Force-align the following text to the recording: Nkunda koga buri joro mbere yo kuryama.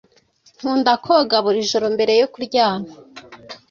Nkunda 0.57 0.93
koga 1.03 1.37
buri 1.45 1.69
joro 1.69 1.85
mbere 1.95 2.13
yo 2.21 2.27
kuryama. 2.33 2.91